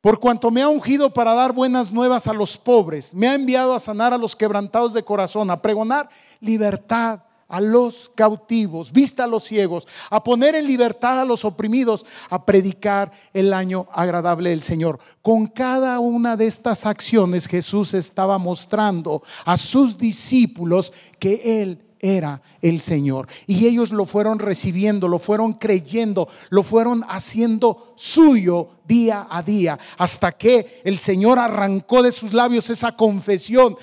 [0.00, 3.74] por cuanto me ha ungido para dar buenas nuevas a los pobres, me ha enviado
[3.74, 6.08] a sanar a los quebrantados de corazón, a pregonar
[6.40, 12.04] libertad a los cautivos, vista a los ciegos, a poner en libertad a los oprimidos,
[12.28, 15.00] a predicar el año agradable del Señor.
[15.22, 22.42] Con cada una de estas acciones Jesús estaba mostrando a sus discípulos que Él era
[22.62, 23.28] el Señor.
[23.46, 29.78] Y ellos lo fueron recibiendo, lo fueron creyendo, lo fueron haciendo suyo día a día,
[29.96, 33.76] hasta que el Señor arrancó de sus labios esa confesión,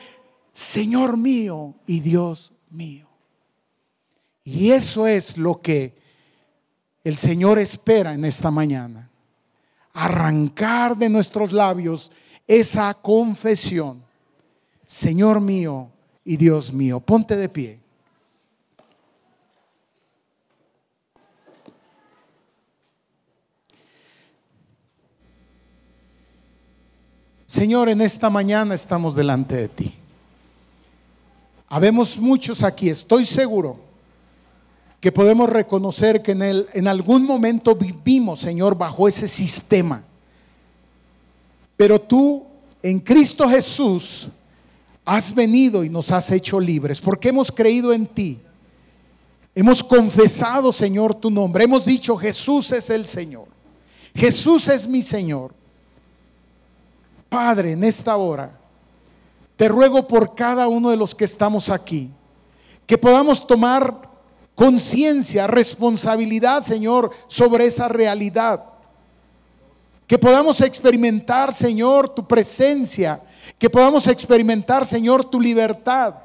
[0.51, 3.07] Señor mío y Dios mío.
[4.43, 5.95] Y eso es lo que
[7.03, 9.09] el Señor espera en esta mañana.
[9.93, 12.11] Arrancar de nuestros labios
[12.47, 14.03] esa confesión,
[14.85, 15.89] Señor mío
[16.23, 16.99] y Dios mío.
[16.99, 17.84] Ponte de pie.
[27.55, 29.95] Señor, en esta mañana estamos delante de ti.
[31.69, 33.79] Habemos muchos aquí, estoy seguro
[34.99, 40.03] que podemos reconocer que en, el, en algún momento vivimos, Señor, bajo ese sistema.
[41.77, 42.45] Pero tú,
[42.83, 44.27] en Cristo Jesús,
[45.05, 48.37] has venido y nos has hecho libres porque hemos creído en ti.
[49.55, 51.63] Hemos confesado, Señor, tu nombre.
[51.63, 53.47] Hemos dicho, Jesús es el Señor.
[54.13, 55.54] Jesús es mi Señor.
[57.29, 58.57] Padre, en esta hora,
[59.55, 62.11] te ruego por cada uno de los que estamos aquí,
[62.85, 64.09] que podamos tomar
[64.55, 68.63] conciencia, responsabilidad, Señor, sobre esa realidad.
[70.07, 73.21] Que podamos experimentar, Señor, tu presencia.
[73.57, 76.15] Que podamos experimentar, Señor, tu libertad.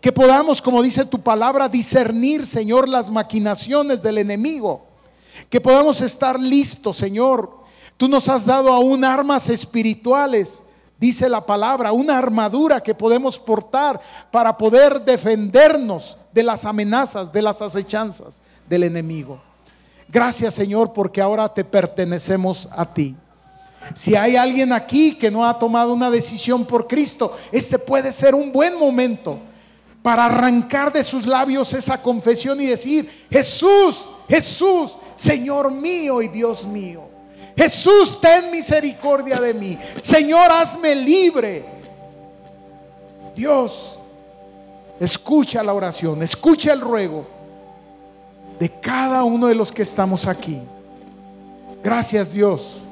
[0.00, 4.86] Que podamos, como dice tu palabra, discernir, Señor, las maquinaciones del enemigo.
[5.48, 7.57] Que podamos estar listos, Señor,
[7.98, 10.62] Tú nos has dado aún armas espirituales,
[11.00, 17.42] dice la palabra, una armadura que podemos portar para poder defendernos de las amenazas, de
[17.42, 19.40] las acechanzas del enemigo.
[20.08, 23.16] Gracias Señor porque ahora te pertenecemos a ti.
[23.96, 28.36] Si hay alguien aquí que no ha tomado una decisión por Cristo, este puede ser
[28.36, 29.40] un buen momento
[30.02, 36.64] para arrancar de sus labios esa confesión y decir, Jesús, Jesús, Señor mío y Dios
[36.64, 37.07] mío.
[37.58, 39.76] Jesús, ten misericordia de mí.
[40.00, 41.64] Señor, hazme libre.
[43.34, 43.98] Dios,
[45.00, 47.26] escucha la oración, escucha el ruego
[48.60, 50.60] de cada uno de los que estamos aquí.
[51.82, 52.82] Gracias Dios.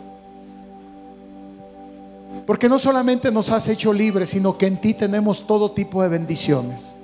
[2.45, 6.09] Porque no solamente nos has hecho libres, sino que en ti tenemos todo tipo de
[6.09, 6.97] bendiciones.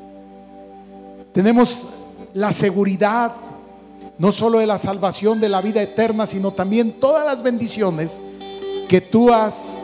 [1.33, 1.87] Tenemos
[2.35, 3.33] la seguridad
[4.23, 8.23] no solo de la salvación de la vida eterna, sino también todas las bendiciones
[8.89, 9.81] que tú has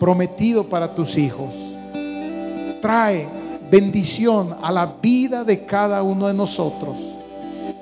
[0.00, 1.78] prometido para tus hijos.
[2.80, 3.28] Trae
[3.70, 6.96] bendición a la vida de cada uno de nosotros.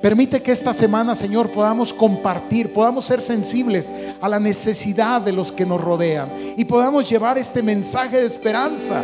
[0.01, 3.89] Permite que esta semana, Señor, podamos compartir, podamos ser sensibles
[4.19, 9.01] a la necesidad de los que nos rodean y podamos llevar este mensaje de esperanza,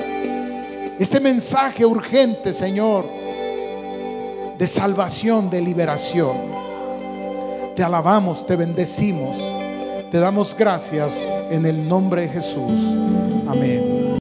[1.00, 3.06] este mensaje urgente, Señor,
[4.58, 6.57] de salvación, de liberación.
[7.78, 9.38] Te alabamos, te bendecimos,
[10.10, 12.96] te damos gracias en el nombre de Jesús.
[13.48, 13.97] Amén.